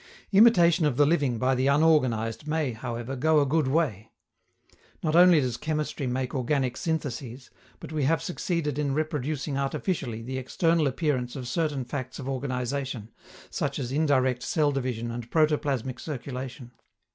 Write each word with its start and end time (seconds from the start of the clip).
Imitation 0.31 0.83
of 0.87 0.97
the 0.97 1.05
living 1.05 1.37
by 1.37 1.53
the 1.53 1.67
unorganized 1.67 2.47
may, 2.47 2.71
however, 2.73 3.15
go 3.15 3.39
a 3.39 3.45
good 3.45 3.67
way. 3.67 4.09
Not 5.03 5.15
only 5.15 5.39
does 5.39 5.57
chemistry 5.57 6.07
make 6.07 6.33
organic 6.33 6.75
syntheses, 6.75 7.51
but 7.79 7.91
we 7.91 8.05
have 8.05 8.19
succeeded 8.19 8.79
in 8.79 8.95
reproducing 8.95 9.59
artificially 9.59 10.23
the 10.23 10.39
external 10.39 10.87
appearance 10.87 11.35
of 11.35 11.47
certain 11.47 11.85
facts 11.85 12.17
of 12.17 12.27
organization, 12.27 13.09
such 13.51 13.77
as 13.77 13.91
indirect 13.91 14.41
cell 14.41 14.71
division 14.71 15.11
and 15.11 15.29
protoplasmic 15.29 15.99
circulation. 15.99 16.71